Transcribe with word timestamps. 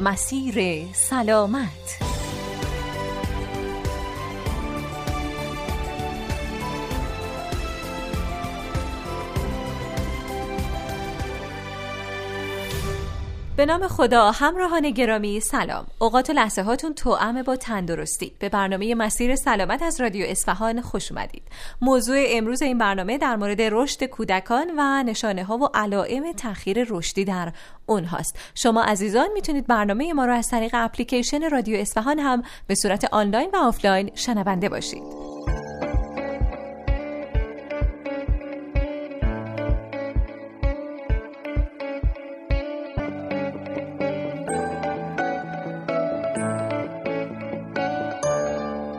مسیر 0.00 0.86
سلامت. 0.92 2.05
به 13.56 13.66
نام 13.66 13.88
خدا 13.88 14.30
همراهان 14.30 14.90
گرامی 14.90 15.40
سلام. 15.40 15.86
اوقات 15.98 16.30
و 16.30 16.32
لحظه 16.32 16.62
هاتون 16.62 16.94
توأم 16.94 17.42
با 17.42 17.56
تندرستی 17.56 18.32
به 18.38 18.48
برنامه 18.48 18.94
مسیر 18.94 19.36
سلامت 19.36 19.82
از 19.82 20.00
رادیو 20.00 20.26
اصفهان 20.28 20.80
خوش 20.80 21.12
اومدید. 21.12 21.42
موضوع 21.80 22.24
امروز 22.28 22.62
این 22.62 22.78
برنامه 22.78 23.18
در 23.18 23.36
مورد 23.36 23.62
رشد 23.62 24.04
کودکان 24.04 24.70
و 24.78 25.02
نشانه 25.02 25.44
ها 25.44 25.58
و 25.58 25.68
علائم 25.74 26.32
تاخیر 26.32 26.86
رشدی 26.90 27.24
در 27.24 27.52
اونهاست 27.86 28.38
شما 28.54 28.82
عزیزان 28.82 29.28
می‌تونید 29.34 29.66
برنامه 29.66 30.12
ما 30.12 30.24
رو 30.24 30.32
از 30.32 30.48
طریق 30.48 30.70
اپلیکیشن 30.74 31.50
رادیو 31.50 31.80
اصفهان 31.80 32.18
هم 32.18 32.42
به 32.66 32.74
صورت 32.74 33.04
آنلاین 33.12 33.50
و 33.52 33.56
آفلاین 33.56 34.10
شنونده 34.14 34.68
باشید. 34.68 35.35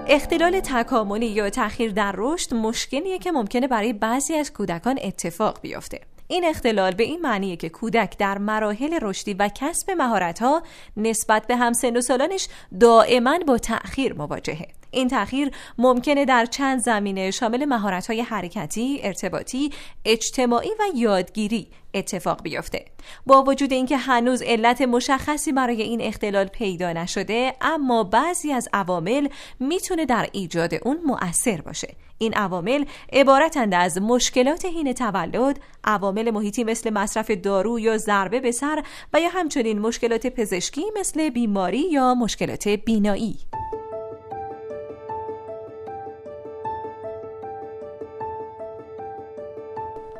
اختلال 0.09 0.59
تکاملی 0.59 1.25
یا 1.25 1.49
تأخیر 1.49 1.91
در 1.91 2.13
رشد 2.17 2.53
مشکلیه 2.53 3.19
که 3.19 3.31
ممکنه 3.31 3.67
برای 3.67 3.93
بعضی 3.93 4.35
از 4.35 4.53
کودکان 4.53 4.99
اتفاق 5.03 5.61
بیفته. 5.61 6.01
این 6.27 6.45
اختلال 6.45 6.93
به 6.93 7.03
این 7.03 7.21
معنیه 7.21 7.55
که 7.55 7.69
کودک 7.69 8.17
در 8.17 8.37
مراحل 8.37 8.99
رشدی 9.01 9.33
و 9.33 9.49
کسب 9.55 9.91
مهارت‌ها 9.91 10.63
نسبت 10.97 11.47
به 11.47 11.55
همسن 11.55 11.97
و 11.97 12.01
سالانش 12.01 12.47
دائما 12.79 13.39
با 13.47 13.57
تأخیر 13.57 14.13
مواجهه. 14.13 14.67
این 14.91 15.07
تأخیر 15.07 15.51
ممکنه 15.77 16.25
در 16.25 16.45
چند 16.45 16.79
زمینه 16.79 17.31
شامل 17.31 17.65
مهارت‌های 17.65 18.21
حرکتی، 18.21 18.99
ارتباطی، 19.03 19.71
اجتماعی 20.05 20.69
و 20.79 20.83
یادگیری 20.95 21.67
اتفاق 21.93 22.41
بیفته. 22.41 22.85
با 23.25 23.43
وجود 23.43 23.73
اینکه 23.73 23.97
هنوز 23.97 24.41
علت 24.41 24.81
مشخصی 24.81 25.51
برای 25.51 25.81
این 25.81 26.01
اختلال 26.01 26.45
پیدا 26.45 26.93
نشده، 26.93 27.53
اما 27.61 28.03
بعضی 28.03 28.51
از 28.51 28.69
عوامل 28.73 29.27
می‌تونه 29.59 30.05
در 30.05 30.29
ایجاد 30.31 30.73
اون 30.81 30.97
مؤثر 31.05 31.61
باشه. 31.61 31.95
این 32.17 32.33
عوامل 32.33 32.85
عبارتند 33.13 33.73
از 33.73 33.97
مشکلات 33.97 34.65
حین 34.65 34.93
تولد، 34.93 35.59
عوامل 35.83 36.31
محیطی 36.31 36.63
مثل 36.63 36.89
مصرف 36.89 37.31
دارو 37.31 37.79
یا 37.79 37.97
ضربه 37.97 38.39
به 38.39 38.51
سر 38.51 38.83
و 39.13 39.21
یا 39.21 39.29
همچنین 39.29 39.79
مشکلات 39.79 40.27
پزشکی 40.27 40.81
مثل 40.99 41.29
بیماری 41.29 41.91
یا 41.91 42.15
مشکلات 42.15 42.67
بینایی. 42.67 43.37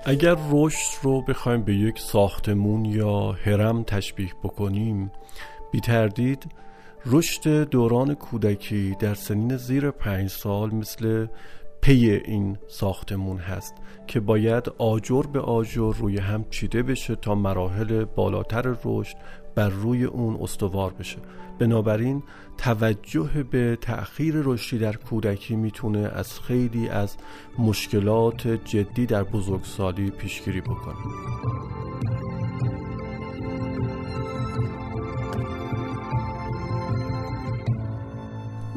اگر 0.10 0.38
رشد 0.52 1.04
رو 1.04 1.22
بخوایم 1.22 1.64
به 1.64 1.76
یک 1.76 2.00
ساختمون 2.00 2.86
یا 2.86 3.32
هرم 3.32 3.84
تشبیه 3.84 4.34
بکنیم 4.44 5.12
بی 5.72 5.80
تردید 5.80 6.46
رشد 7.06 7.70
دوران 7.70 8.14
کودکی 8.14 8.96
در 9.00 9.14
سنین 9.14 9.58
زیر 9.58 9.92
پنج 9.92 10.30
سال 10.30 10.76
مثل 10.76 11.28
پی 11.82 12.22
این 12.26 12.58
ساختمون 12.68 13.38
هست 13.38 13.76
که 14.08 14.20
باید 14.20 14.70
آجر 14.78 15.22
به 15.34 15.40
آجر 15.40 15.94
روی 15.98 16.18
هم 16.18 16.46
چیده 16.50 16.84
بشه 16.84 17.16
تا 17.16 17.36
مراحل 17.36 18.06
بالاتر 18.06 18.76
رشد 18.86 19.18
بر 19.58 19.70
روی 19.70 20.04
اون 20.04 20.38
استوار 20.42 20.94
بشه. 21.00 21.18
بنابراین 21.60 22.24
توجه 22.58 23.44
به 23.52 23.78
تأخیر 23.82 24.36
رشدی 24.44 24.80
در 24.80 24.96
کودکی 24.96 25.56
می‌تونه 25.56 26.00
از 26.00 26.40
خیلی 26.40 26.90
از 26.90 27.18
مشکلات 27.60 28.48
جدی 28.48 29.06
در 29.06 29.24
بزرگسالی 29.24 30.10
پیشگیری 30.10 30.62
بکنه. 30.62 30.96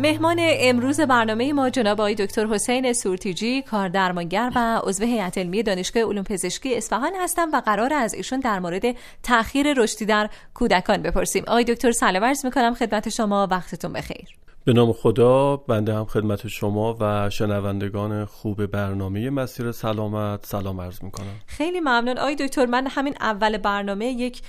مهمان 0.00 0.36
امروز 0.40 1.00
برنامه 1.00 1.52
ما 1.52 1.70
جناب 1.70 2.00
آقای 2.00 2.14
دکتر 2.14 2.46
حسین 2.46 2.92
سورتیجی 2.92 3.62
کار 3.62 3.88
درمانگر 3.88 4.50
و 4.54 4.80
عضو 4.84 5.04
هیئت 5.04 5.38
علمی 5.38 5.62
دانشگاه 5.62 6.02
علوم 6.02 6.24
پزشکی 6.24 6.76
اصفهان 6.76 7.12
هستم 7.20 7.48
و 7.52 7.60
قرار 7.60 7.94
از 7.94 8.14
ایشون 8.14 8.40
در 8.40 8.58
مورد 8.58 8.96
تأخیر 9.22 9.72
رشدی 9.72 10.04
در 10.04 10.30
کودکان 10.54 11.02
بپرسیم. 11.02 11.44
آقای 11.46 11.64
دکتر 11.64 11.92
سلام 11.92 12.24
عرض 12.24 12.44
می‌کنم. 12.44 12.74
خدمت 12.74 13.08
شما. 13.08 13.48
وقتتون 13.50 13.92
بخیر. 13.92 14.28
به 14.65 14.72
نام 14.72 14.93
خدا 14.93 15.56
بنده 15.56 15.94
هم 15.94 16.04
خدمت 16.04 16.48
شما 16.48 16.97
و 17.00 17.31
شنوندگان 17.31 18.25
خوب 18.25 18.66
برنامه 18.66 19.31
مسیر 19.31 19.72
سلامت 19.72 20.47
سلام 20.47 20.81
عرض 20.81 21.03
می‌کنم. 21.03 21.26
خیلی 21.47 21.81
ممنون. 21.81 22.19
آی 22.19 22.37
دکتر 22.37 22.66
من 22.66 22.87
همین 22.87 23.15
اول 23.21 23.59
برنامه 23.59 24.06
یک 24.06 24.43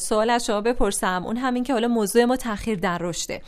سوال 0.00 0.30
از 0.30 0.46
شما 0.46 0.60
بپرسم. 0.60 1.22
اون 1.26 1.36
همین 1.36 1.64
که 1.64 1.72
حالا 1.72 1.88
موضوع 1.88 2.24
ما 2.24 2.36
تاخیر 2.36 2.78
در 2.78 2.98
رشده. 2.98 3.42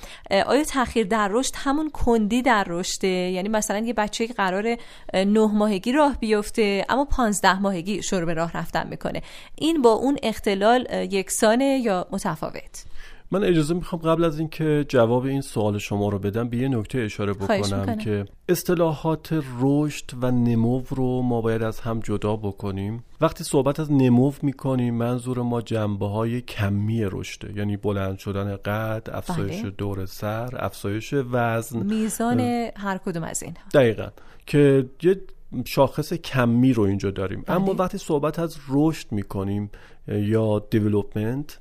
آیا 0.46 0.64
تاخیر 0.64 1.06
در 1.06 1.28
رشد 1.32 1.54
همون 1.56 1.90
کندی 1.90 2.42
در 2.42 2.64
رشده؟ 2.68 3.08
یعنی 3.08 3.48
مثلا 3.48 3.78
یه 3.78 3.92
بچه 3.92 4.26
قرار 4.26 4.76
نه 5.14 5.46
ماهگی 5.54 5.92
راه 5.92 6.18
بیفته 6.20 6.86
اما 6.88 7.04
پانزده 7.04 7.60
ماهگی 7.60 8.02
شروع 8.02 8.24
به 8.24 8.34
راه 8.34 8.56
رفتن 8.56 8.86
می‌کنه. 8.88 9.22
این 9.54 9.82
با 9.82 9.92
اون 9.92 10.16
اختلال 10.22 10.86
یکسانه 10.92 11.80
یا 11.84 12.06
متفاوت؟ 12.10 12.84
من 13.30 13.44
اجازه 13.44 13.74
می‌خوام 13.74 14.02
قبل 14.02 14.24
از 14.24 14.38
اینکه 14.38 14.86
جواب 14.88 15.24
این 15.24 15.40
سوال 15.40 15.78
شما 15.78 16.08
رو 16.08 16.18
بدم 16.18 16.48
به 16.48 16.56
یه 16.56 16.68
نکته 16.68 16.98
اشاره 16.98 17.32
بکنم 17.32 17.96
که 17.96 18.24
اصطلاحات 18.48 19.44
رشد 19.60 20.10
و 20.22 20.30
نمو 20.30 20.82
رو 20.90 21.22
ما 21.22 21.40
باید 21.40 21.62
از 21.62 21.80
هم 21.80 22.00
جدا 22.00 22.36
بکنیم. 22.36 23.04
وقتی 23.20 23.44
صحبت 23.44 23.80
از 23.80 23.92
نمو 23.92 24.32
می‌کنیم 24.42 24.94
منظور 24.94 25.42
ما 25.42 25.62
جنبه 25.62 26.08
های 26.08 26.40
کمی 26.40 27.04
رشده 27.04 27.52
یعنی 27.56 27.76
بلند 27.76 28.18
شدن 28.18 28.56
قد 28.56 29.08
افزایش 29.12 29.60
بله. 29.60 29.70
دور 29.70 30.06
سر 30.06 30.64
افزایش 30.64 31.14
وزن 31.30 31.82
میزان 31.82 32.40
هر 32.76 32.98
کدوم 32.98 33.22
از 33.22 33.42
این 33.42 33.54
دقیقا. 33.74 34.08
که 34.46 34.86
یه 35.02 35.20
شاخص 35.64 36.12
کمی 36.12 36.72
رو 36.72 36.82
اینجا 36.82 37.10
داریم. 37.10 37.42
بله. 37.46 37.56
اما 37.56 37.74
وقتی 37.74 37.98
صحبت 37.98 38.38
از 38.38 38.56
رشد 38.68 39.12
می‌کنیم 39.12 39.70
یا 40.08 40.58
دیولوپمنت 40.70 41.58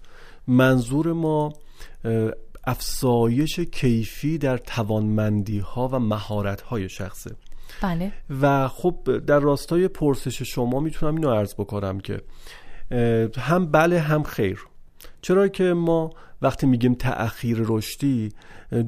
منظور 0.48 1.14
ما 1.14 1.54
افزایش 2.68 3.60
کیفی 3.60 4.38
در 4.38 4.58
توانمندی 4.58 5.60
ها 5.60 5.88
و 5.88 6.00
مهارت 6.00 6.62
های 6.62 6.90
شخصه. 6.90 7.36
بله. 7.82 8.12
و 8.42 8.68
خب 8.68 9.22
در 9.28 9.40
راستای 9.40 9.88
پرسش 9.88 10.42
شما 10.42 10.80
می‌تونم 10.80 11.16
اینو 11.16 11.30
عرض 11.30 11.54
بکنم 11.54 12.00
که 12.00 12.22
هم 13.38 13.66
بله 13.72 14.00
هم 14.00 14.24
خیر. 14.24 14.60
چرا 15.22 15.48
که 15.48 15.64
ما 15.64 16.10
وقتی 16.42 16.68
میگیم 16.68 16.94
تأخیر 16.94 17.58
رشدی 17.60 18.30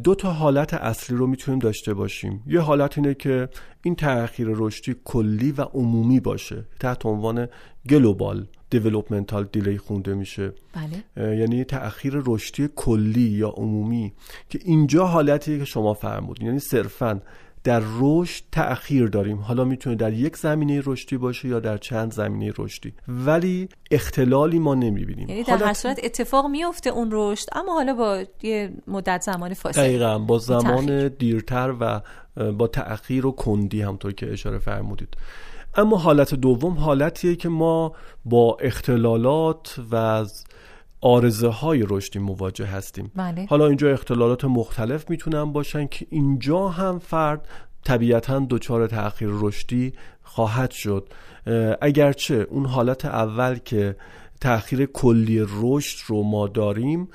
دو 0.03 0.15
تا 0.15 0.31
حالت 0.31 0.73
اصلی 0.73 1.17
رو 1.17 1.27
می‌تونیم 1.27 1.59
داشته 1.59 1.93
باشیم. 1.93 2.43
یه 2.47 2.59
حالت 2.59 2.97
اینه 2.97 3.13
که 3.13 3.49
این 3.83 3.95
تأخیر 3.95 4.47
رشدی 4.51 4.95
کلی 5.05 5.51
و 5.51 5.61
عمومی 5.61 6.19
باشه 6.19 6.65
تحت 6.79 7.05
عنوان 7.05 7.47
global 7.89 8.47
developmental 8.69 9.47
delay 9.51 9.77
خونده 9.77 10.13
میشه. 10.13 10.53
بله. 10.73 11.35
یعنی 11.35 11.63
تأخیر 11.63 12.21
رشدی 12.25 12.69
کلی 12.75 13.29
یا 13.29 13.49
عمومی 13.49 14.13
که 14.49 14.59
اینجا 14.65 15.05
حالتی 15.05 15.59
که 15.59 15.65
شما 15.65 15.93
فرمودین 15.93 16.47
یعنی 16.47 16.59
صرفا 16.59 17.21
در 17.63 17.81
رشد 17.99 18.43
تأخیر 18.51 19.07
داریم. 19.07 19.37
حالا 19.37 19.63
می‌تونه 19.63 19.95
در 19.95 20.13
یک 20.13 20.37
زمینه 20.37 20.81
رشدی 20.85 21.17
باشه 21.17 21.47
یا 21.47 21.59
در 21.59 21.77
چند 21.77 22.13
زمینه 22.13 22.53
رشدی. 22.57 22.93
ولی 23.07 23.69
اختلالی 23.91 24.59
ما 24.59 24.75
نمی‌بینیم. 24.75 25.29
یعنی 25.29 25.43
در 25.43 25.57
هر 25.57 25.73
صورت 25.73 25.99
اتفاق 26.03 26.45
میفته 26.45 26.89
اون 26.89 27.09
رشد 27.11 27.47
اما 27.55 27.73
حالا 27.73 27.93
با 27.93 28.23
یه 28.43 28.73
مدت 28.87 29.21
زمان 29.21 29.53
فاصله. 29.53 29.83
دقیقا 29.87 30.19
با 30.19 30.37
زمان 30.37 31.07
دیرتر 31.07 31.73
و 31.79 32.01
با 32.51 32.67
تأخیر 32.67 33.25
و 33.25 33.31
کندی 33.31 33.81
همطور 33.81 34.11
که 34.11 34.33
اشاره 34.33 34.59
فرمودید. 34.59 35.17
اما 35.75 35.97
حالت 35.97 36.33
دوم 36.33 36.73
حالتیه 36.73 37.35
که 37.35 37.49
ما 37.49 37.93
با 38.25 38.57
اختلالات 38.61 39.79
و 39.91 40.25
آرزه 41.01 41.47
های 41.47 41.85
رشدی 41.89 42.19
مواجه 42.19 42.65
هستیم. 42.65 43.11
بله. 43.15 43.45
حالا 43.49 43.67
اینجا 43.67 43.89
اختلالات 43.89 44.45
مختلف 44.45 45.09
می‌تونن 45.09 45.53
باشن 45.53 45.87
که 45.87 46.07
اینجا 46.09 46.67
هم 46.67 46.99
فرد 46.99 47.47
طبیعتا 47.83 48.47
دچار 48.49 48.87
تأخیر 48.87 49.29
رشدی 49.31 49.93
خواهد 50.23 50.71
شد. 50.71 51.09
اگرچه 51.81 52.47
اون 52.49 52.65
حالت 52.65 53.05
اول 53.05 53.55
که 53.55 53.95
تأخیر 54.41 54.85
کلی 54.85 55.45
رشد 55.61 55.97
رو 56.07 56.23
ما 56.23 56.47
داریم 56.47 57.07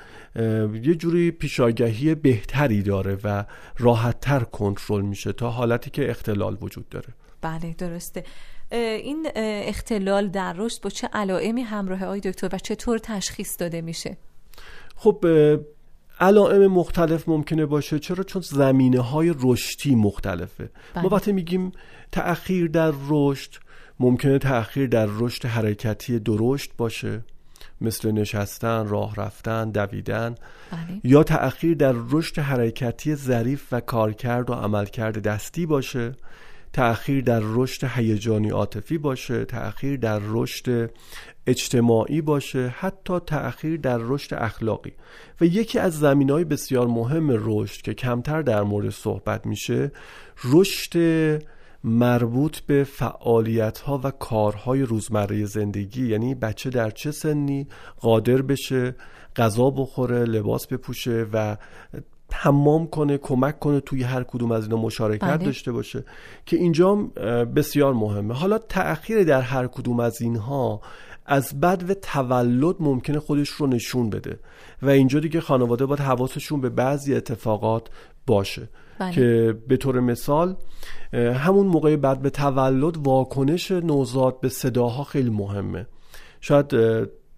یه 0.83 0.95
جوری 0.95 1.31
پیشاگهی 1.31 2.15
بهتری 2.15 2.81
داره 2.81 3.17
و 3.23 3.45
راحتتر 3.77 4.39
کنترل 4.39 5.01
میشه 5.01 5.33
تا 5.33 5.49
حالتی 5.49 5.89
که 5.89 6.09
اختلال 6.09 6.57
وجود 6.61 6.89
داره. 6.89 7.07
بله 7.43 7.73
درسته. 7.77 8.23
این 8.71 9.27
اختلال 9.35 10.27
در 10.27 10.53
رشد 10.57 10.81
با 10.81 10.89
چه 10.89 11.07
علائمی 11.13 11.61
همراه 11.61 12.05
آی 12.05 12.19
دکتر 12.19 12.49
و 12.53 12.57
چطور 12.57 12.97
تشخیص 12.97 13.59
داده 13.59 13.81
میشه؟ 13.81 14.17
خب 14.95 15.25
علائم 16.19 16.67
مختلف 16.67 17.29
ممکنه 17.29 17.65
باشه 17.65 17.99
چرا؟ 17.99 18.23
چون 18.23 18.41
زمینه 18.41 18.99
های 18.99 19.33
رشدی 19.39 19.95
مختلفه. 19.95 20.69
بله. 20.93 21.03
ما 21.03 21.09
وقتی 21.09 21.31
میگیم 21.31 21.71
تأخیر 22.11 22.67
در 22.67 22.93
رشد 23.09 23.51
ممکنه 23.99 24.37
تأخیر 24.39 24.87
در 24.87 25.07
رشد 25.09 25.45
حرکتی 25.45 26.19
درشت 26.19 26.71
باشه. 26.77 27.23
مثل 27.81 28.11
نشستن، 28.11 28.87
راه 28.87 29.15
رفتن، 29.15 29.71
دویدن. 29.71 30.35
بله. 30.71 31.01
یا 31.03 31.23
تأخیر 31.23 31.77
در 31.77 31.95
رشد 32.09 32.39
حرکتی 32.39 33.15
ظریف 33.15 33.67
و 33.71 33.79
کارکرد 33.79 34.49
و 34.49 34.53
عملکرد 34.53 35.21
دستی 35.21 35.65
باشه. 35.65 36.11
تأخیر 36.73 37.23
در 37.23 37.41
رشد 37.43 37.87
هیجانی 37.95 38.49
عاطفی 38.49 38.97
باشه 38.97 39.45
تأخیر 39.45 39.97
در 39.97 40.19
رشد 40.23 40.91
اجتماعی 41.47 42.21
باشه 42.21 42.67
حتی 42.67 43.19
تأخیر 43.19 43.79
در 43.79 43.97
رشد 44.01 44.33
اخلاقی. 44.33 44.93
و 45.41 45.45
یکی 45.45 45.79
از 45.79 45.99
زمین 45.99 46.29
های 46.29 46.43
بسیار 46.43 46.87
مهم 46.87 47.27
رشد 47.29 47.81
که 47.81 47.93
کمتر 47.93 48.41
در 48.41 48.63
مورد 48.63 48.89
صحبت 48.89 49.45
میشه 49.45 49.91
رشد 50.43 50.97
مربوط 51.83 52.59
به 52.59 52.83
فعالیت 52.83 53.79
ها 53.79 54.01
و 54.03 54.11
کارهای 54.11 54.81
روزمره 54.81 55.45
زندگی. 55.45 56.07
یعنی 56.07 56.35
بچه 56.35 56.69
در 56.69 56.89
چه 56.89 57.11
سنی 57.11 57.67
قادر 57.99 58.41
بشه 58.41 58.95
غذا 59.35 59.69
بخوره 59.69 60.23
لباس 60.23 60.67
بپوشه 60.67 61.25
و 61.33 61.57
حمام 62.33 62.87
کنه 62.87 63.17
کمک 63.17 63.59
کنه 63.59 63.79
توی 63.79 64.03
هر 64.03 64.23
کدوم 64.23 64.51
از 64.51 64.63
اینا 64.63 64.77
مشارکت 64.77 65.23
بله. 65.23 65.45
داشته 65.45 65.71
باشه. 65.71 66.03
که 66.45 66.57
اینجا 66.57 66.95
بسیار 67.55 67.93
مهمه. 67.93 68.33
حالا 68.33 68.57
تأخیر 68.57 69.23
در 69.23 69.41
هر 69.41 69.67
کدوم 69.67 69.99
از 69.99 70.21
اینها 70.21 70.81
از 71.25 71.59
بد 71.59 71.89
و 71.89 71.93
تولد 71.93 72.75
ممکنه 72.79 73.19
خودش 73.19 73.49
رو 73.49 73.67
نشون 73.67 74.09
بده. 74.09 74.39
و 74.81 74.89
اینجا 74.89 75.19
دیگه 75.19 75.41
خانواده 75.41 75.85
باید 75.85 75.99
حواسشون 75.99 76.61
به 76.61 76.69
بعضی 76.69 77.15
اتفاقات 77.15 77.87
باشه. 78.27 78.69
بله. 78.99 79.11
که 79.11 79.55
به 79.67 79.77
طور 79.77 79.99
مثال 79.99 80.55
همون 81.13 81.67
موقع 81.67 81.95
بعد 81.95 82.21
به 82.21 82.29
تولد 82.29 82.97
واکنش 82.97 83.71
نوزاد 83.71 84.39
به 84.39 84.49
صداها 84.49 85.03
خیلی 85.03 85.29
مهمه. 85.29 85.87
شاید 86.41 86.73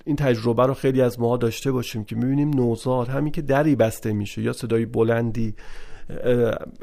این 0.06 0.16
تجربه 0.16 0.66
رو 0.66 0.74
خیلی 0.74 1.02
از 1.02 1.20
ما 1.20 1.38
داشته 1.38 1.72
باشیم 1.72 2.04
که 2.04 2.16
می‌بینیم 2.16 2.50
نوزاد 2.50 3.08
همین 3.08 3.32
که 3.32 3.42
دری 3.42 3.76
بسته 3.76 4.14
میشه 4.14 4.42
یا 4.42 4.54
صدای 4.54 4.86
بلندی 4.86 5.54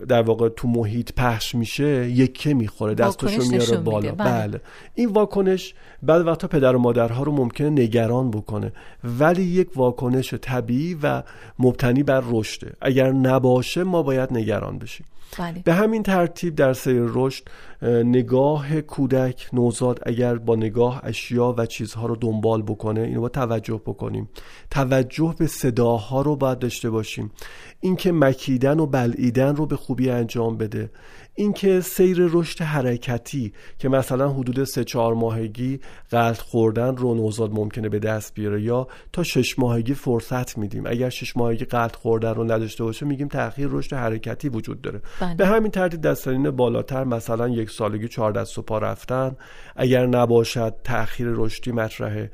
در 0.08 0.22
واقع 0.22 0.48
تو 0.48 0.69
محیط 0.69 1.12
پخش 1.16 1.54
میشه 1.54 2.10
یکه 2.10 2.54
می‌خوره 2.54 2.94
دستاشو 2.94 3.42
میاره 3.42 3.76
بالا. 3.76 4.12
بله. 4.12 4.48
بله. 4.48 4.60
این 4.94 5.08
واکنش 5.08 5.74
بعد 6.02 6.26
وقتا 6.26 6.48
پدر 6.48 6.76
و 6.76 6.78
مادرها 6.78 7.22
رو 7.22 7.32
ممکنه 7.32 7.70
نگران 7.70 8.30
بکنه. 8.30 8.72
ولی 9.04 9.42
یک 9.42 9.69
واکنش 9.76 10.34
طبیعی 10.34 10.98
و 11.02 11.22
مبتنی 11.58 12.02
بر 12.02 12.22
رشده. 12.30 12.72
اگر 12.80 13.12
نباشه 13.12 13.84
ما 13.84 14.02
باید 14.02 14.32
نگران 14.32 14.78
بشیم. 14.78 15.06
بله. 15.38 15.62
به 15.64 15.75
همین 15.75 16.02
ترتیب 16.02 16.55
در 16.55 16.73
سیر 16.73 17.02
رشد 17.06 17.43
نگاه 17.82 18.81
کودک 18.81 19.49
نوزاد 19.52 20.00
اگر 20.06 20.34
با 20.34 20.56
نگاه 20.56 21.00
اشیا 21.05 21.55
و 21.58 21.67
چیزها 21.67 22.06
رو 22.06 22.17
دنبال 22.17 22.62
بکنه 22.62 23.00
اینو 23.00 23.20
با 23.20 23.29
توجه 23.29 23.81
بکنیم. 23.87 24.29
توجه 24.70 25.34
به 25.38 25.46
صداها 25.46 26.23
رو 26.23 26.37
باید 26.37 26.58
داشته 26.58 26.90
باشیم. 26.90 27.31
اینکه 27.81 28.12
مکیدن 28.12 28.81
و 28.81 28.87
بلعیدن 28.87 29.56
رو 29.56 29.67
به 29.67 29.76
خوبی 29.76 30.11
انجام 30.11 30.56
بده. 30.56 30.90
اینکه 31.34 31.81
سیر 31.81 32.19
رشد 32.20 32.61
حرکتی 32.61 33.52
که 33.79 33.88
مثلا 33.88 34.31
حدود 34.31 34.64
سه 34.64 34.84
چهار 34.84 35.14
ماهگی 35.14 35.81
قلط 36.11 36.38
خوردن 36.38 36.96
رو 36.96 37.14
نوزاد 37.14 37.52
ممکنه 37.52 37.88
به 37.88 37.99
دست 37.99 38.34
بیاره 38.34 38.62
یا 38.62 38.88
تا 39.12 39.23
شش 39.23 39.58
ماهگی 39.58 39.94
فرصت 39.94 40.58
میدیم. 40.58 40.87
اگر 40.87 41.08
شش 41.08 41.37
ماهگی 41.37 41.64
قلط 41.64 41.96
خوردن 41.96 42.34
رو 42.34 42.44
نداشته 42.44 42.84
باشه 42.84 43.06
میگیم 43.06 43.29
تأخیر 43.29 43.69
رشد 43.70 43.93
حرکتی 43.93 44.49
وجود 44.49 44.82
داره. 44.82 45.00
بله. 45.20 45.34
به 45.34 45.46
همین 45.46 45.70
ترتیب 45.70 46.00
دستانین 46.00 46.50
بالاتر 46.50 47.05
مثلا 47.05 47.49
یک 47.49 47.70
سالگی 47.70 48.08
چهار 48.08 48.32
دست 48.32 48.58
و 48.58 48.62
پا 48.62 48.79
رفتن. 48.79 49.37
اگر 49.76 50.06
نباشد 50.06 50.75
تأخیر 50.84 51.26
رشدی 51.31 51.73
مطرحه. 51.73 52.31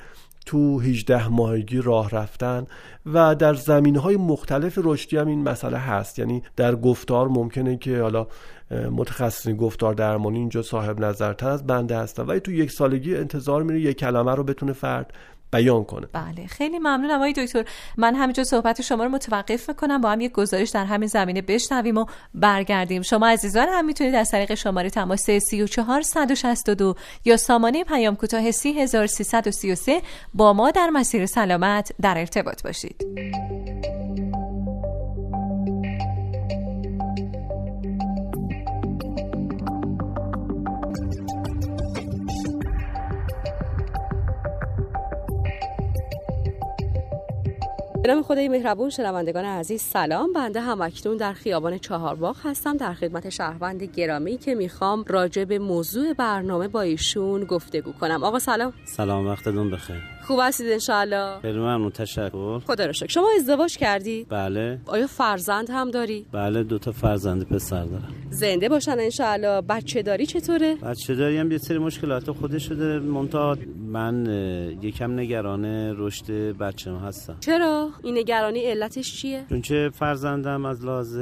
تو 0.49 0.81
18 0.81 1.29
ماهگی 1.29 1.81
راه 1.81 2.11
رفتن 2.11 2.67
و 3.06 3.35
در 3.35 3.55
زمین 3.55 3.97
های 3.97 4.17
مختلف 4.17 4.79
رشدی 4.83 5.17
هم 5.17 5.29
این 5.29 5.43
مسئله 5.43 5.79
هست. 5.79 6.19
یعنی 6.19 6.43
در 6.56 6.77
گفتار 6.77 7.29
ممکنه 7.29 7.77
که 7.77 8.00
حالا 8.00 8.27
متخصصین 8.71 9.56
گفتار 9.56 9.95
درمانی 9.95 10.39
اینجا 10.39 10.62
صاحب 10.62 11.00
نظرتر 11.00 11.49
از 11.49 11.67
بنده 11.67 11.99
هستن. 11.99 12.23
ولی 12.23 12.41
تو 12.41 12.53
یک 12.53 12.71
سالگی 12.71 13.17
انتظار 13.17 13.62
میره 13.62 13.81
یک 13.81 13.99
کلمه 13.99 14.35
رو 14.35 14.45
بتونه 14.45 14.73
فرد 14.73 15.12
بیان 15.53 15.85
کنه. 15.85 16.06
بله 16.12 16.47
خیلی 16.47 16.79
ممنونم 16.79 17.15
آقای 17.15 17.33
دکتر. 17.33 17.65
من 17.97 18.15
همینجا 18.15 18.45
صحبت 18.45 18.83
شما 18.83 19.05
رو 19.05 19.11
متوقف 19.11 19.69
می‌کنم 19.69 20.00
با 20.00 20.11
هم 20.11 20.21
یک 20.21 20.33
گزارش 20.33 20.71
در 20.71 20.85
همین 20.85 21.09
زمینه 21.09 21.43
بشنویم 21.43 21.97
و 21.99 22.06
برگردیم. 22.35 23.03
شما 23.03 23.29
عزیزان 23.29 23.69
هم 23.69 23.85
می‌تونید 23.85 24.15
از 24.15 24.31
طریق 24.31 24.55
شماره 24.55 24.91
تماس 24.91 25.31
34 25.31 26.03
162 26.03 26.95
یا 27.25 27.37
سامانه 27.37 27.85
پیام 27.85 28.17
کوتاه 28.17 28.50
30333 28.50 30.03
با 30.35 30.53
ما 30.53 30.71
در 30.71 30.91
مسیر 30.91 31.27
سلامت 31.27 31.93
در 32.03 32.19
ارتباط 32.19 32.62
باشید. 32.62 33.05
به 48.03 48.09
نام 48.09 48.23
خدای 48.23 48.49
مهربون 48.49 48.91
شنوندگان 48.91 49.45
عزیز 49.45 49.83
سلام. 49.83 50.33
بنده 50.33 50.61
هم 50.61 50.81
اکنون 50.81 51.17
در 51.17 51.33
خیابان 51.33 51.79
چهارباغ 51.79 52.37
هستم 52.45 52.77
در 52.77 52.95
خدمت 52.95 53.29
شهروند 53.29 53.83
گرامی 53.83 54.39
که 54.39 54.55
می‌خوام 54.55 55.05
راجع 55.09 55.45
به 55.45 55.59
موضوع 55.59 56.12
برنامه 56.12 56.69
با 56.69 56.81
ایشون 56.81 57.45
گفتگو 57.45 57.93
کنم. 57.93 58.25
آقا 58.25 58.39
سلام. 58.39 58.73
سلام 58.85 59.27
وقتتون 59.27 59.71
بخیر. 59.71 60.18
خوب 60.29 60.41
هستید 60.43 60.71
انشاءالله. 60.71 61.41
خیلی 61.43 61.59
ممنون 61.59 61.91
تشکر 61.91 62.59
خدا 62.59 62.87
رو 62.87 62.93
شکر. 62.93 63.07
شما 63.07 63.29
ازدواج 63.37 63.77
کردی؟ 63.77 64.27
بله. 64.29 64.79
آیا 64.87 65.07
فرزند 65.07 65.71
هم 65.71 65.91
داری؟ 65.91 66.27
بله 66.33 66.63
دو 66.63 66.79
تا 66.79 66.93
فرزند 66.93 67.49
پسر 67.49 67.85
دارم. 67.85 68.14
زنده 68.31 68.69
باشن 68.69 68.97
انشاءالله. 68.99 69.61
بچه 69.61 70.02
داری 70.02 70.26
چطوره؟ 70.26 70.75
بچه 70.75 71.14
داری 71.14 71.38
هم 71.38 71.52
یه 71.52 71.59
سری 71.59 71.79
مشکلات 71.79 72.31
خودش 72.31 72.69
شده. 72.69 72.99
منتها 72.99 73.57
من 73.76 74.26
یکم 74.83 75.21
نگران 75.21 75.64
رشد 75.99 76.31
بچه 76.57 76.93
هستم. 76.93 77.37
چرا؟ 77.41 77.91
این 78.02 78.19
نگرانی 78.19 78.61
علتش 78.61 79.21
چیه؟ 79.21 79.45
چون 79.49 79.62
چه 79.62 79.91
فرزندم 79.95 80.64
از 80.64 80.85
لحاظ 80.85 81.17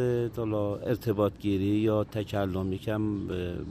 ارتباط 0.86 1.32
گیری 1.38 1.64
یا 1.64 2.04
تکلم 2.04 2.72
یکم 2.72 3.02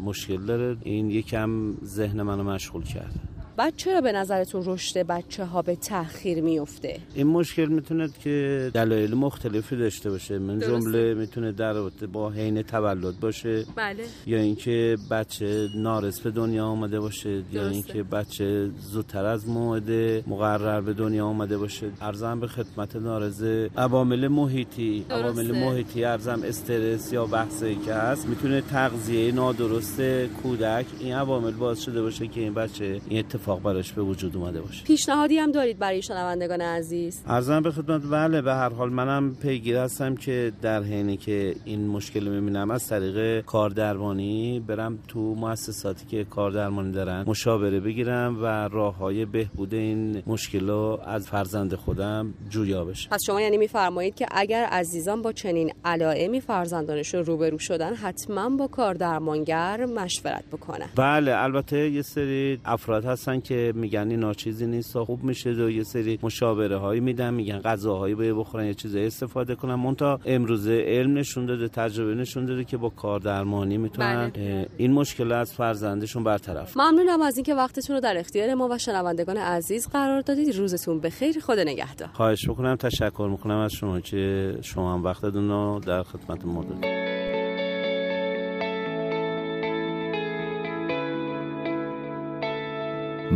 مشکل 0.06 0.46
داره. 0.46 0.78
این 0.84 1.12
یکم 1.12 1.74
ذهن 1.84 2.22
منو 2.22 2.44
مشغول 2.44 2.84
کرده. 2.84 3.35
بعد 3.58 3.74
چرا 3.78 4.02
به 4.02 4.12
نظرتون 4.12 4.64
رشد 4.66 4.98
بچه 4.98 5.46
ها 5.46 5.62
به 5.62 5.76
تاخیر 5.76 6.42
میفته 6.42 7.00
این 7.16 7.28
مشکل 7.28 7.66
می‌تونه 7.66 8.10
که 8.24 8.72
دلایل 8.74 9.14
مختلفی 9.14 9.76
داشته 9.76 10.10
باشه. 10.10 10.40
من 10.40 10.60
جمله 10.60 11.14
می‌تونه 11.14 11.52
در 11.52 11.74
رابطه 11.74 12.08
با 12.08 12.30
حین 12.30 12.62
تولد 12.62 13.20
باشه. 13.20 13.66
بله. 13.76 14.04
یا 14.26 14.38
اینکه 14.38 14.98
بچه 15.12 15.68
نارس 15.76 16.20
به 16.20 16.32
دنیا 16.32 16.66
آمده 16.66 17.00
باشه. 17.00 17.44
یا 17.52 17.68
اینکه 17.68 18.04
بچه 18.04 18.70
زودتر 18.92 19.26
از 19.26 19.50
موعد 19.50 19.92
مقرر 20.28 20.82
به 20.82 20.94
دنیا 20.94 21.26
آمده 21.26 21.58
باشه. 21.58 21.88
ارزم 22.02 22.40
به 22.40 22.48
خدمت 22.48 22.96
نارزه 22.96 23.70
عوامل 23.78 24.28
محیطی. 24.28 25.06
عوامل 25.10 25.52
محیطی 25.52 26.04
ارزم 26.04 26.42
استرس 26.44 27.14
یا 27.14 27.26
بحثی 27.26 27.76
که 27.76 27.94
هست. 27.94 28.28
می‌تونه 28.28 28.62
تغذیه 28.62 29.32
نادرست 29.32 30.02
کودک 30.44 30.86
این 31.00 31.14
عوامل 31.14 31.52
باعث 31.52 31.80
شده 31.80 32.02
باشه 32.02 32.28
که 32.28 32.42
این 32.42 32.54
بچه 32.54 33.02
این 33.10 33.20
اتفاق 33.20 33.45
براش 33.46 33.92
به 33.92 34.02
وجود 34.02 34.38
اومده 34.38 34.62
باشه. 34.62 34.84
پیشنهادی 34.84 35.38
هم 35.38 35.52
دارید 35.52 35.80
برای 35.80 36.02
شنوندگان 36.02 36.62
عزیز؟ 36.62 37.24
ارزم 37.28 37.62
به 37.62 37.72
خدمت 37.72 38.02
بله 38.12 38.42
به 38.42 38.54
هر 38.54 38.70
حال 38.70 38.90
منم 38.90 39.36
پیگیر 39.36 39.78
هستم 39.78 40.16
که 40.16 40.52
در 40.62 40.84
حینی 40.84 41.18
که 41.18 41.56
این 41.66 41.88
مشکل 41.88 42.28
می‌بینم 42.28 42.72
از 42.72 42.88
طریق 42.88 43.46
کار 43.46 43.70
درمانی 43.70 44.64
برم 44.68 45.00
تو 45.08 45.20
مؤسساتی 45.20 46.06
که 46.06 46.24
کار 46.24 46.52
درمانی 46.52 46.92
دارن 46.92 47.24
مشاوره 47.28 47.80
بگیرم 47.80 48.44
و 48.44 48.46
راه 48.46 48.98
های 48.98 49.26
بهبود 49.26 49.74
این 49.74 50.24
مشکل 50.28 50.68
رو 50.70 51.00
از 51.06 51.28
فرزند 51.28 51.76
خودم 51.76 52.34
جویا 52.50 52.86
بشه 52.86 53.10
پس 53.10 53.24
شما 53.26 53.42
یعنی 53.42 53.58
میفرمایید 53.58 54.16
که 54.16 54.28
اگر 54.32 54.64
عزیزان 54.64 55.22
با 55.22 55.32
چنین 55.32 55.74
علائمی 55.86 56.42
فرزندانشون 56.42 57.26
روبرو 57.26 57.58
شدن 57.58 57.94
حتما 57.96 58.50
با 58.50 58.68
کار 58.68 58.94
درمانگر 58.94 59.86
مشورت 59.86 60.44
بکنن. 60.52 60.90
بله 60.96 61.36
البته 61.36 61.90
یه 61.90 62.02
سری 62.02 62.60
افراد 62.66 63.06
هستن 63.06 63.35
هستن 63.36 63.48
که 63.48 63.74
میگن 63.76 64.12
اینا 64.12 64.34
چیزی 64.34 64.68
نیست 64.68 65.00
خوب 65.00 65.24
میشه 65.24 65.50
و 65.50 65.70
یه 65.70 65.84
سری 65.84 66.20
مشاوره 66.24 66.78
هایی 66.78 67.02
میدن 67.02 67.34
میگن 67.34 67.60
غذاهایی 67.60 68.16
باید 68.16 68.36
بخورن 68.36 68.66
یه 68.66 68.74
چیزایی 68.74 69.06
استفاده 69.06 69.56
کنن. 69.56 69.76
مونتا 69.76 70.20
امروزه 70.26 70.84
علم 70.88 71.18
نشون 71.18 71.46
داده 71.46 71.68
تجربه 71.68 72.16
نشون 72.16 72.46
داده 72.46 72.64
که 72.64 72.78
با 72.78 72.90
کار 72.90 73.20
درمانی 73.20 73.78
می‌تونن 73.78 74.32
بله. 74.36 74.68
این 74.78 74.92
مشکل 74.92 75.32
از 75.32 75.54
فرزندشون 75.54 76.24
برطرف 76.24 76.78
ممنونم 76.78 77.22
از 77.22 77.38
اینکه 77.38 77.56
وقتتون 77.56 77.96
رو 77.96 78.02
در 78.02 78.18
اختیار 78.18 78.54
ما 78.54 78.68
و 78.72 78.78
شنوندگان 78.78 79.38
عزیز 79.38 79.88
قرار 79.88 80.22
دادید. 80.22 80.56
روزتون 80.56 81.00
بخیر. 81.00 81.40
خود 81.40 81.60
نگهدار. 81.60 82.10
خواهش 82.14 82.48
می‌کنم 82.48 82.76
تشکر 82.76 83.28
می‌کنم 83.32 83.58
از 83.58 83.72
شما 83.72 84.00
که 84.00 84.54
شما 84.62 84.94
هم 84.94 85.04
وقتتون 85.04 85.50
رو 85.50 85.80
در 85.80 86.04
خدمت 86.04 86.46
ما 86.46 86.64
دادید. 86.64 87.05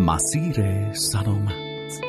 مسیر 0.10 0.94
سلامت. 0.94 2.02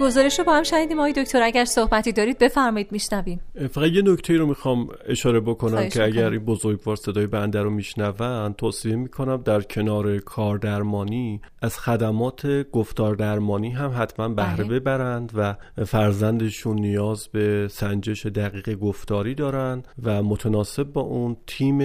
گزارش 0.00 0.38
رو 0.38 0.44
با 0.44 0.52
هم 0.52 0.62
شنیدیم. 0.62 0.98
آقای 0.98 1.12
دکتر 1.12 1.42
اگر 1.42 1.64
صحبتی 1.64 2.12
دارید 2.12 2.38
بفرمایید 2.38 2.92
میشنویم. 2.92 3.40
فقط 3.70 3.90
یه 3.90 4.02
نکته 4.02 4.36
رو 4.36 4.46
می‌خوام 4.46 4.88
اشاره 5.06 5.40
بکنم 5.40 5.88
که 5.88 6.04
اگر 6.04 6.30
این 6.30 6.44
بزرگوار 6.44 6.96
صدای 6.96 7.26
بنده 7.26 7.62
رو 7.62 7.70
میشنون 7.70 8.52
توصیه 8.52 8.96
می‌کنم 8.96 9.36
در 9.36 9.60
کنار 9.60 10.18
کار 10.18 10.58
درمانی 10.58 11.40
از 11.62 11.78
خدمات 11.78 12.70
گفتار 12.70 13.14
درمانی 13.14 13.70
هم 13.70 13.92
حتما 13.98 14.28
بهره 14.28 14.64
بله. 14.64 14.80
ببرند 14.80 15.32
و 15.34 15.54
فرزندشون 15.84 16.76
نیاز 16.80 17.28
به 17.28 17.68
سنجش 17.70 18.26
دقیق 18.26 18.74
گفتاری 18.74 19.34
دارن 19.34 19.82
و 20.02 20.22
متناسب 20.22 20.84
با 20.84 21.00
اون 21.00 21.36
تیم 21.46 21.80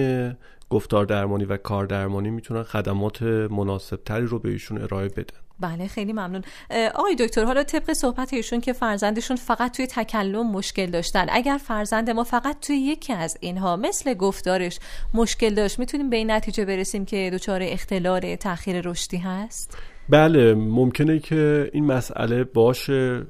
گفتار 0.70 1.04
درمانی 1.04 1.44
و 1.44 1.56
کار 1.56 1.86
درمانی 1.86 2.30
می‌تونن 2.30 2.62
خدمات 2.62 3.22
مناسب 3.22 3.96
تری 4.04 4.26
رو 4.26 4.38
به 4.38 4.50
ایشون 4.50 4.82
ارائه 4.82 5.08
بدن. 5.08 5.38
بله 5.60 5.86
خیلی 5.86 6.12
ممنون. 6.12 6.42
آقای 6.94 7.14
دکتر 7.14 7.44
حالا 7.44 7.62
طبق 7.62 7.92
صحبت 7.92 8.34
ایشون 8.34 8.60
که 8.60 8.72
فرزندشون 8.72 9.36
فقط 9.36 9.76
توی 9.76 9.86
تکلم 9.86 10.50
مشکل 10.50 10.86
داشتن. 10.86 11.26
اگر 11.28 11.58
فرزند 11.58 12.10
ما 12.10 12.24
فقط 12.24 12.60
توی 12.60 12.76
یکی 12.76 13.12
از 13.12 13.38
اینها 13.40 13.76
مثل 13.76 14.14
گفتارش 14.14 14.78
مشکل 15.14 15.54
داشت 15.54 15.78
می‌تونیم 15.78 16.10
به 16.10 16.16
این 16.16 16.30
نتیجه 16.30 16.64
برسیم 16.64 17.04
که 17.04 17.30
دچار 17.34 17.60
اختلال 17.62 18.36
تاخیر 18.36 18.80
رشدی 18.80 19.16
هست؟ 19.16 19.78
بله 20.08 20.54
ممکنه 20.54 21.18
که 21.18 21.70
این 21.72 21.84
مسئله 21.84 22.44
باشه. 22.44 23.26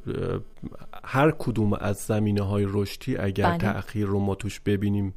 هر 1.05 1.31
کدوم 1.39 1.73
از 1.73 1.97
زمینه 1.97 2.43
های 2.43 2.67
رشدی 2.69 3.17
اگر 3.17 3.51
بله. 3.51 3.59
تأخیر 3.59 4.07
رو 4.07 4.19
ما 4.19 4.35
توش 4.35 4.61
ببینیم 4.61 5.15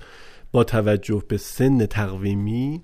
با 0.51 0.63
توجه 0.63 1.23
به 1.27 1.37
سن 1.37 1.85
تقویمی 1.85 2.81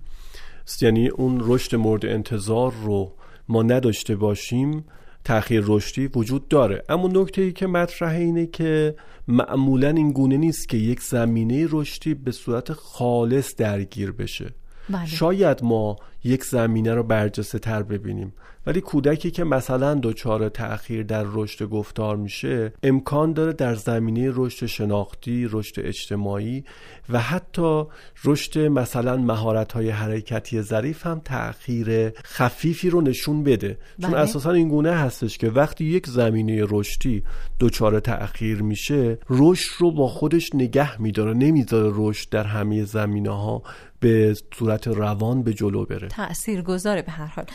یعنی 0.82 1.08
اون 1.08 1.40
رشد 1.42 1.76
مورد 1.76 2.06
انتظار 2.06 2.74
رو 2.84 3.14
ما 3.50 3.64
نداشته 3.64 4.16
باشیم 4.16 4.86
تأخیر 5.24 5.64
رشدی 5.68 6.08
وجود 6.16 6.48
داره. 6.48 6.84
اما 6.90 7.08
نکته 7.08 7.42
ای 7.42 7.52
که 7.52 7.68
مطرحه 7.68 8.20
اینه 8.20 8.46
که 8.46 8.96
معمولا 9.28 9.90
این 9.90 10.12
گونه 10.12 10.38
نیست 10.38 10.70
که 10.70 10.78
یک 10.78 11.02
زمینه 11.02 11.68
رشدی 11.72 12.14
به 12.14 12.32
صورت 12.32 12.74
خالص 12.74 13.56
درگیر 13.56 14.12
بشه. 14.12 14.54
بله. 14.90 15.06
شاید 15.06 15.64
ما 15.64 15.96
یک 16.24 16.44
زمینه 16.44 16.94
رو 16.94 17.04
برجسته 17.04 17.60
تر 17.60 17.84
ببینیم 17.84 18.34
ولی 18.68 18.82
کودکی 18.82 19.32
که 19.32 19.44
مثلا 19.44 20.00
دچار 20.04 20.50
تأخیر 20.50 21.04
در 21.04 21.26
رشد 21.28 21.66
گفتار 21.66 22.16
میشه 22.16 22.74
امکان 22.84 23.34
داره 23.34 23.54
در 23.54 23.76
زمینه 23.76 24.32
رشد 24.34 24.66
شناختی 24.66 25.48
رشد 25.52 25.80
اجتماعی 25.80 26.64
و 27.10 27.20
حتی 27.20 27.84
رشد 28.26 28.60
مثلا 28.60 29.18
مهارت 29.18 29.72
های 29.72 29.90
حرکتی 29.90 30.62
ظریف 30.62 31.06
هم 31.06 31.22
تأخیر 31.26 32.10
خفیفی 32.10 32.90
رو 32.90 33.02
نشون 33.02 33.44
بده 33.44 33.78
چون 34.02 34.12
بله. 34.12 34.20
اساسا 34.20 34.52
این 34.52 34.70
گونه 34.70 34.92
هستش 34.92 35.38
که 35.38 35.50
وقتی 35.50 35.86
یک 35.86 36.08
زمینه 36.08 36.66
رشدی 36.70 37.24
دچار 37.60 38.00
تأخیر 38.00 38.62
میشه 38.62 39.18
رشد 39.30 39.70
رو 39.80 39.92
با 39.92 40.08
خودش 40.08 40.56
نگه 40.56 41.02
میداره 41.02 41.34
نمی‌ذاره 41.34 41.92
رشد 41.96 42.30
در 42.30 42.44
همه 42.44 42.84
زمینه 42.84 43.30
ها 43.30 43.64
به 44.00 44.38
صورت 44.58 44.88
روان 44.88 45.44
به 45.44 45.54
جلو 45.54 45.86
بره. 45.86 46.08
تأثیر 46.08 46.62
گذاره 46.62 47.02
به 47.02 47.12
هر 47.12 47.26
حال. 47.26 47.46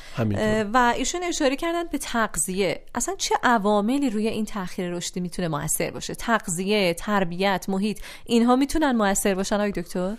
و 0.75 0.93
ایشون 0.97 1.21
اشاره 1.23 1.57
کردن 1.57 1.85
به 1.93 1.99
تغذیه. 1.99 2.81
اصلا 2.95 3.15
چه 3.19 3.35
عواملی 3.43 4.11
روی 4.11 4.29
این 4.29 4.45
تاخیر 4.45 4.91
رشدی 4.91 5.21
می‌تونه 5.21 5.49
موثر 5.49 5.91
باشه؟ 5.91 6.15
تغذیه 6.15 6.95
تربیت 6.95 7.67
محیط 7.69 8.01
اینها 8.27 8.57
می‌تونن 8.57 8.93
موثر 8.93 9.35
باشن 9.35 9.57
آقای 9.57 9.73
دکتر؟ 9.73 10.15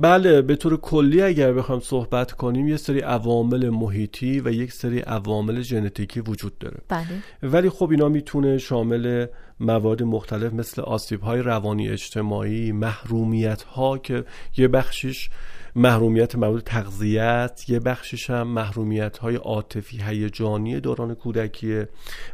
بله 0.00 0.42
به 0.42 0.56
طور 0.56 0.76
کلی 0.76 1.22
اگر 1.22 1.52
بخوام 1.52 1.80
صحبت 1.80 2.32
کنیم 2.32 2.68
یه 2.68 2.76
سری 2.76 3.00
عوامل 3.00 3.70
محیطی 3.70 4.40
و 4.40 4.52
یک 4.52 4.72
سری 4.72 5.00
عوامل 5.00 5.62
ژنتیکی 5.62 6.20
وجود 6.20 6.58
داره. 6.58 6.78
بله. 6.88 7.06
ولی 7.42 7.70
خب 7.70 7.90
اینا 7.90 8.08
می‌تونه 8.08 8.58
شامل 8.58 9.26
مواد 9.60 10.02
مختلف 10.02 10.52
مثل 10.52 10.82
آسیب 10.82 11.20
های 11.20 11.40
روانی 11.40 11.88
اجتماعی 11.88 12.72
محرومیت 12.72 13.62
ها 13.62 13.98
که 13.98 14.24
یه 14.56 14.68
بخشش 14.68 15.30
محرومیت 15.76 16.36
مربوط 16.36 16.64
تغذیت 16.64 17.64
یه 17.68 17.80
بخشش 17.80 18.30
هم 18.30 18.48
محرومیت 18.48 19.18
های 19.18 19.36
عاطفی 19.36 20.02
هیجانی 20.02 20.80
دوران 20.80 21.14
کودکی 21.14 21.84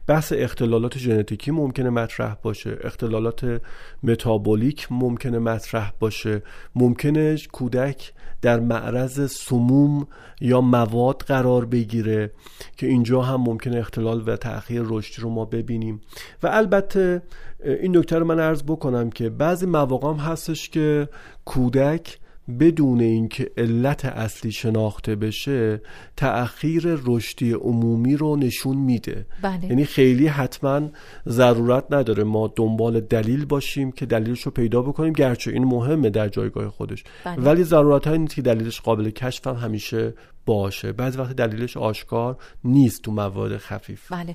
بحث 0.07 0.33
اختلالات 0.37 0.99
ژنتیکی 0.99 1.51
ممکنه 1.51 1.91
مطرح 1.91 2.35
باشه. 2.43 2.79
اختلالات 2.85 3.61
متابولیک 4.03 4.87
ممکنه 4.91 5.39
مطرح 5.39 5.93
باشه. 6.01 6.43
ممکنه 6.75 7.37
کودک 7.53 8.13
در 8.43 8.61
معرض 8.61 9.31
سموم 9.33 10.07
یا 10.41 10.61
مواد 10.61 11.23
قرار 11.27 11.65
بگیره 11.65 12.31
که 12.77 12.87
اینجا 12.87 13.23
هم 13.23 13.41
ممکنه 13.41 13.79
اختلال 13.79 14.23
و 14.27 14.37
تأخیر 14.37 14.83
رشدی 14.85 15.23
رو 15.23 15.31
ما 15.31 15.45
ببینیم. 15.45 16.01
و 16.43 16.47
البته 16.47 17.23
این 17.65 17.97
نکته 17.97 18.19
رو 18.19 18.25
من 18.25 18.41
عرض 18.41 18.63
بکنم 18.63 19.11
که 19.11 19.31
بعضی 19.31 19.67
مواقع 19.67 20.09
هم 20.09 20.17
هستش 20.17 20.69
که 20.69 21.09
کودک 21.45 22.19
بدون 22.61 23.01
اینکه 23.01 23.51
علت 23.57 24.05
اصلی 24.05 24.53
شناخته 24.53 25.17
بشه 25.17 25.81
تأخیر 26.17 26.83
رشدی 27.05 27.53
عمومی 27.53 28.17
رو 28.17 28.37
نشون 28.37 28.77
میده 28.77 29.27
بله. 29.43 29.65
یعنی 29.65 29.85
خیلی 29.85 30.27
حتما 30.27 30.89
ضرورت 31.29 31.85
نداره 31.91 32.25
ما 32.25 32.53
دنبال 32.57 33.01
دلیل 33.01 33.45
باشیم 33.45 33.93
که 33.93 34.07
دلیلش 34.07 34.43
رو 34.43 34.51
پیدا 34.51 34.83
بکنیم 34.83 35.13
گرچه 35.13 35.51
این 35.51 35.65
مهمه 35.65 36.11
در 36.11 36.29
جایگاه 36.29 36.69
خودش 36.69 37.05
بله. 37.25 37.43
ولی 37.43 37.65
ضرورت 37.65 38.07
های 38.07 38.19
نیست 38.19 38.35
که 38.35 38.43
دلیلش 38.43 38.81
قابل 38.81 39.11
کشف 39.11 39.47
هم 39.47 39.55
همیشه 39.55 40.15
باشه. 40.49 40.93
بعضی 40.93 41.19
وقت 41.19 41.37
دلیلش 41.37 41.77
آشکار 41.77 42.37
نیست 42.65 43.03
تو 43.03 43.13
مواد 43.13 43.57
خفیف. 43.57 44.13
بله. 44.13 44.35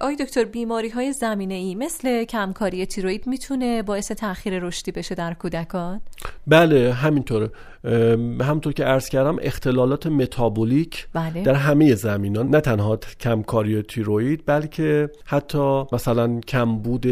آقای 0.00 0.16
دکتر 0.16 0.44
بیماری 0.44 0.88
های 0.88 1.12
زمینه 1.12 1.54
ای 1.54 1.74
مثل 1.74 2.24
کمکاری 2.24 2.86
تیروید 2.86 3.26
می‌تونه 3.26 3.82
باعث 3.82 4.12
تاخیر 4.12 4.58
رشدی 4.58 4.92
بشه 4.92 5.14
در 5.14 5.34
کودکان؟ 5.34 6.00
بله 6.46 6.92
همینطوره. 6.92 7.50
همطور 8.40 8.72
که 8.72 8.84
عرض 8.84 9.08
کردم 9.08 9.36
اختلالات 9.42 10.06
متابولیک 10.06 11.08
بله. 11.12 11.42
در 11.42 11.54
همه 11.54 11.94
زمینان 11.94 12.48
نه 12.48 12.60
تنها 12.60 12.98
کمکاری 13.20 13.82
تیروید 13.82 14.42
بلکه 14.46 15.10
حتی 15.24 15.84
مثلا 15.92 16.40
کمبود 16.40 17.06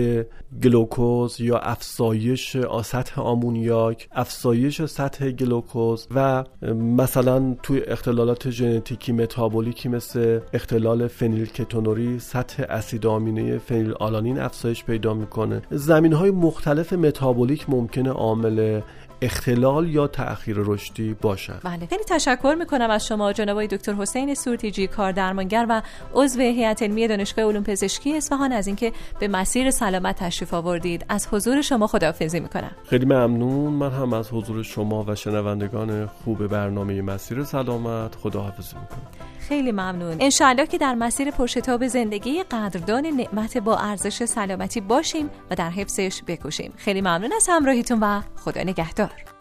گلوکوز 0.62 1.41
یا 1.41 1.59
افزایش 1.59 2.57
سطح 2.83 3.21
آمونیاک 3.21 4.09
افزایش 4.12 4.83
سطح 4.83 5.31
گلوکوز 5.31 6.07
و 6.14 6.45
مثلا 6.75 7.57
توی 7.62 7.83
اختلالات 7.87 8.50
ژنتیکی 8.50 9.12
متابولیکی 9.12 9.88
مثل 9.88 10.41
اختلال 10.52 11.09
فنیل 11.09 11.47
کتونوری 11.47 12.19
سطح 12.19 12.62
اسید 12.69 13.07
آمینه 13.07 13.59
فنیل 13.59 13.93
آلانین 13.93 14.38
افزایش 14.38 14.85
پیدا 14.85 15.14
می‌کنه 15.14 15.62
زمین 15.71 16.12
های 16.12 16.31
مختلف 16.31 16.93
متابولیک 16.93 17.71
ممکنه 17.71 18.11
عامل 18.11 18.81
اختلال 19.23 19.88
یا 19.88 20.07
تأخیر 20.07 20.57
رشدی 20.59 21.14
باشند 21.14 21.61
بله 21.64 21.87
خیلی 21.87 22.05
تشکر 22.09 22.57
می‌کنم 22.59 22.91
از 22.91 23.07
شما 23.07 23.33
جناب 23.33 23.67
دکتر 23.67 23.93
حسین 23.93 24.35
سورتیجی 24.35 24.87
کار 24.87 25.12
درمانگر 25.12 25.67
و 25.69 25.83
عضو 26.14 26.41
هیئت 26.41 26.83
علمی 26.83 27.09
دانشگاه 27.09 27.45
علوم 27.45 27.62
پزشکی 27.62 28.17
اصفهان 28.17 28.52
از 28.52 28.67
اینکه 28.67 28.93
به 29.21 29.29
مسیر 29.29 29.71
سلامت 29.71 30.17
تشریف 30.17 30.55
آوردید. 30.55 31.07
از 31.09 31.29
حضور 31.31 31.62
شما 31.62 31.87
خداحافظی 31.87 32.41
می‌کنم. 32.41 32.71
خیلی 32.87 33.05
ممنون. 33.05 33.73
من 33.73 33.91
هم 33.91 34.12
از 34.12 34.29
حضور 34.33 34.62
شما 34.62 35.05
و 35.09 35.14
شنوندگان 35.14 36.07
خوب 36.07 36.47
برنامه 36.47 37.02
مسیر 37.02 37.45
سلامت 37.45 38.14
خداحافظی 38.14 38.76
می‌کنم. 38.76 39.07
خیلی 39.52 39.73
ممنون. 39.73 40.16
انشاءالله 40.21 40.66
که 40.66 40.78
در 40.78 40.94
مسیر 40.94 41.30
پرشتاب 41.30 41.87
زندگی 41.87 42.42
قدردان 42.42 43.06
نعمت 43.06 43.59
با 43.59 43.76
ارزش 43.76 44.25
سلامتی 44.25 44.80
باشیم 44.80 45.30
و 45.50 45.54
در 45.54 45.71
حفظش 45.71 46.23
بکوشیم. 46.26 46.73
خیلی 46.76 47.00
ممنون 47.00 47.32
از 47.37 47.47
همراهیتون 47.49 48.00
و 48.00 48.21
خدا 48.37 48.62
نگهدار. 48.62 49.32